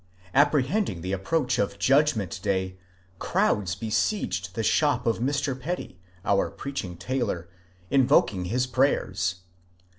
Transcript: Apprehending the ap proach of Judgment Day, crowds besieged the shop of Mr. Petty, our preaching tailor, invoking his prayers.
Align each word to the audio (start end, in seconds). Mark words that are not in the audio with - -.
Apprehending 0.33 1.01
the 1.01 1.13
ap 1.13 1.23
proach 1.25 1.61
of 1.61 1.77
Judgment 1.77 2.39
Day, 2.41 2.79
crowds 3.19 3.75
besieged 3.75 4.55
the 4.55 4.63
shop 4.63 5.05
of 5.05 5.19
Mr. 5.19 5.53
Petty, 5.59 5.99
our 6.25 6.49
preaching 6.49 6.97
tailor, 6.97 7.47
invoking 7.91 8.45
his 8.45 8.65
prayers. 8.65 9.41